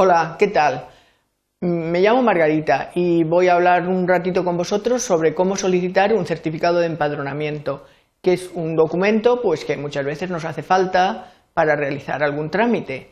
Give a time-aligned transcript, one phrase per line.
[0.00, 0.84] Hola, ¿qué tal?
[1.60, 6.24] Me llamo Margarita y voy a hablar un ratito con vosotros sobre cómo solicitar un
[6.24, 7.84] certificado de empadronamiento,
[8.22, 13.10] que es un documento pues que muchas veces nos hace falta para realizar algún trámite.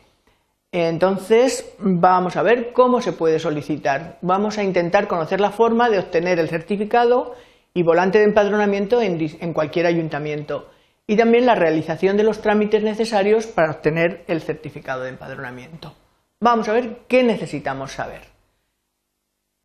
[0.71, 4.17] Entonces, vamos a ver cómo se puede solicitar.
[4.21, 7.35] Vamos a intentar conocer la forma de obtener el certificado
[7.73, 10.69] y volante de empadronamiento en, cualquier ayuntamiento
[11.05, 15.93] y también la realización de los trámites necesarios para obtener el certificado de empadronamiento.
[16.39, 18.21] Vamos a ver qué necesitamos saber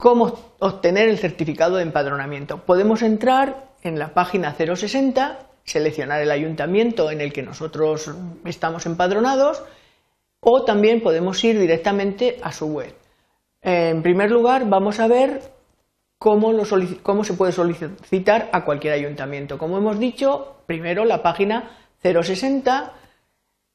[0.02, 2.64] cómo obtener el certificado de empadronamiento.
[2.64, 8.12] Podemos entrar en la página 060, seleccionar el ayuntamiento en el que nosotros
[8.44, 9.62] estamos empadronados
[10.40, 12.92] o también podemos ir directamente a su web.
[13.60, 15.41] En primer lugar, vamos a ver
[16.18, 16.64] cómo,
[17.22, 19.56] se puede solicitar a cualquier ayuntamiento.
[19.56, 22.92] Como hemos dicho, primero la página 060,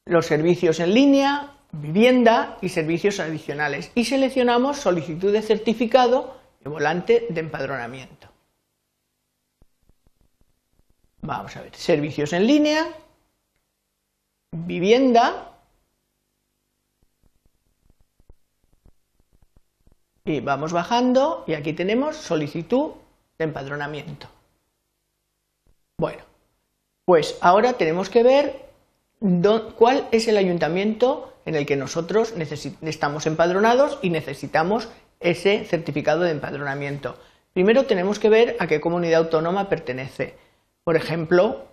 [0.07, 7.28] los servicios en línea, vivienda y servicios adicionales y seleccionamos solicitud de certificado de volante
[7.30, 8.28] de empadronamiento.
[11.22, 12.88] Vamos a ver, servicios en línea,
[14.52, 15.53] vivienda
[20.23, 22.91] y vamos bajando y aquí tenemos solicitud
[23.38, 24.28] de empadronamiento.
[25.97, 26.23] Bueno,
[27.06, 28.67] pues ahora tenemos que ver
[29.78, 32.34] cuál es el ayuntamiento en el que nosotros
[32.81, 34.90] estamos empadronados y necesitamos
[35.22, 37.17] ese certificado de empadronamiento.
[37.53, 40.36] Primero tenemos que ver a qué comunidad autónoma pertenece.
[40.84, 41.66] Por ejemplo,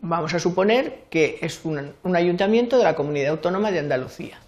[0.00, 4.38] vamos a suponer que es un, un ayuntamiento de la comunidad autónoma de Andalucía.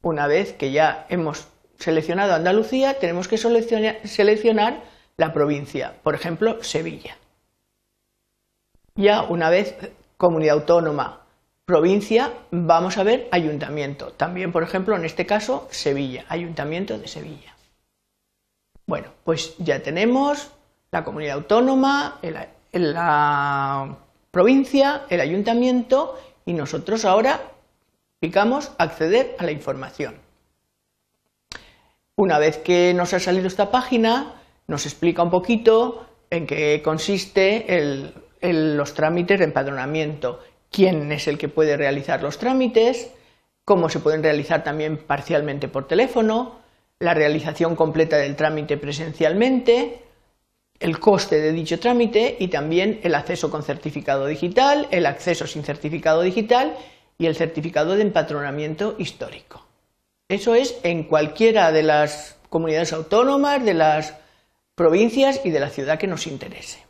[0.00, 4.80] Una vez que ya hemos seleccionado Andalucía, tenemos que seleccionar
[5.16, 7.18] la provincia, por ejemplo, Sevilla.
[8.94, 9.76] Ya una vez
[10.16, 11.26] comunidad autónoma,
[11.68, 14.12] provincia, vamos a ver ayuntamiento.
[14.12, 17.54] También, por ejemplo, en este caso, Sevilla, ayuntamiento de Sevilla.
[18.86, 20.50] Bueno, pues ya tenemos
[20.90, 22.20] la comunidad autónoma,
[22.72, 23.98] la
[24.30, 27.38] provincia, el ayuntamiento y nosotros ahora
[28.18, 30.14] picamos acceder a la información.
[32.16, 34.36] Una vez que nos ha salido esta página,
[34.68, 40.40] nos explica un poquito en qué consiste los trámites de empadronamiento,
[40.70, 43.10] quién es el que puede realizar los trámites,
[43.64, 46.58] cómo se pueden realizar también parcialmente por teléfono,
[46.98, 50.02] la realización completa del trámite presencialmente,
[50.80, 55.64] el coste de dicho trámite y también el acceso con certificado digital, el acceso sin
[55.64, 56.76] certificado digital
[57.18, 59.66] y el certificado de empadronamiento histórico.
[60.28, 64.14] Eso es en cualquiera de las comunidades autónomas, de las
[64.74, 66.87] provincias y de la ciudad que nos interese.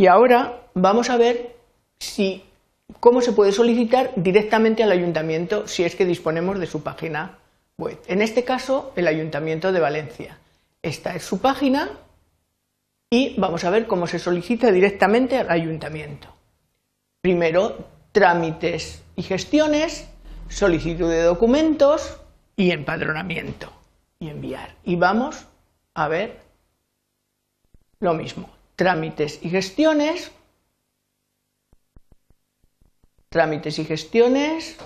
[0.00, 1.56] Y ahora vamos a ver
[1.98, 2.42] si,
[3.00, 7.36] cómo se puede solicitar directamente al ayuntamiento si es que disponemos de su página
[7.76, 7.98] web.
[8.06, 10.38] En este caso, el Ayuntamiento de Valencia.
[10.80, 11.90] Esta es su página
[13.10, 16.28] y vamos a ver cómo se solicita directamente al ayuntamiento.
[17.20, 20.08] Primero, trámites y gestiones,
[20.48, 22.22] solicitud de documentos
[22.56, 23.70] y empadronamiento
[24.18, 24.76] y enviar.
[24.82, 25.44] Y vamos
[25.92, 26.38] a ver
[27.98, 30.32] lo mismo trámites y gestiones,
[33.28, 34.78] trámites y gestiones,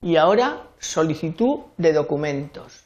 [0.00, 2.84] y ahora solicitud de documentos.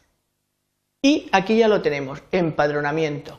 [1.02, 3.38] Y aquí ya lo tenemos, empadronamiento.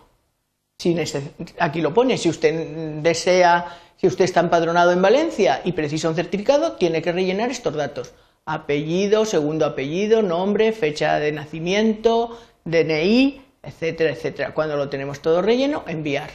[1.58, 6.14] Aquí lo pone, si usted desea, si usted está empadronado en Valencia y precisa un
[6.14, 8.14] certificado, tiene que rellenar estos datos.
[8.46, 14.54] Apellido, segundo apellido, nombre, fecha de nacimiento, DNI, etcétera, etcétera.
[14.54, 16.30] Cuando lo tenemos todo relleno, enviar.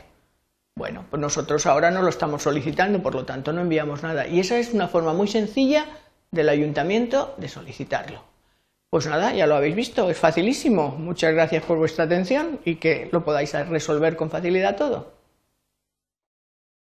[0.76, 4.26] Bueno, pues nosotros ahora no lo estamos solicitando, por lo tanto no enviamos nada.
[4.26, 5.86] Y esa es una forma muy sencilla
[6.30, 8.24] del ayuntamiento de solicitarlo.
[8.90, 10.90] Pues nada, ya lo habéis visto, es facilísimo.
[10.98, 15.13] Muchas gracias por vuestra atención y que lo podáis resolver con facilidad todo.